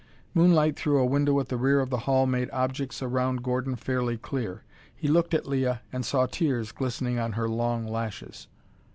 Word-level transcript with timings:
Moonlight 0.33 0.75
through 0.75 0.97
a 0.97 1.05
window 1.05 1.39
at 1.39 1.49
the 1.49 1.57
rear 1.57 1.79
of 1.79 1.91
the 1.91 1.99
hall 2.09 2.25
made 2.25 2.49
objects 2.49 3.03
around 3.03 3.43
Gordon 3.43 3.75
fairly 3.75 4.17
clear. 4.17 4.63
He 4.95 5.07
looked 5.07 5.35
at 5.35 5.45
Leah 5.45 5.83
and 5.93 6.03
saw 6.03 6.25
tears 6.25 6.71
glistening 6.71 7.19
on 7.19 7.33
her 7.33 7.47
long 7.47 7.85
lashes. 7.85 8.47